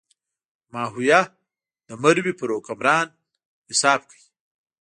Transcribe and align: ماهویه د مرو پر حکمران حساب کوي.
ماهویه 0.73 1.21
د 1.87 1.89
مرو 2.01 2.31
پر 2.39 2.49
حکمران 2.57 3.07
حساب 3.69 3.99
کوي. 4.09 4.25